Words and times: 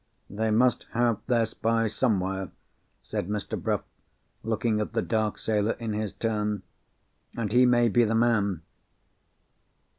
"They 0.31 0.49
must 0.49 0.85
have 0.93 1.19
their 1.27 1.45
spy 1.45 1.85
somewhere," 1.85 2.49
said 3.03 3.27
Mr. 3.29 3.55
Bruff, 3.55 3.83
looking 4.41 4.81
at 4.81 4.93
the 4.93 5.03
dark 5.03 5.37
sailor 5.37 5.73
in 5.73 5.93
his 5.93 6.11
turn. 6.11 6.63
"And 7.37 7.51
he 7.53 7.67
may 7.67 7.87
be 7.87 8.03
the 8.03 8.15
man." 8.15 8.63